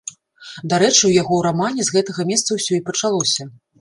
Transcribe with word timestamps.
Дарэчы, 0.73 1.03
у 1.09 1.11
яго 1.21 1.37
рамане 1.47 1.81
з 1.91 1.99
гэтага 1.99 2.21
месца 2.33 2.49
ўсё 2.59 2.69
і 2.79 2.85
пачалося. 2.89 3.51